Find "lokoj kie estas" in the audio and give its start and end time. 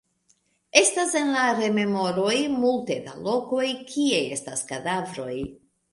3.27-4.65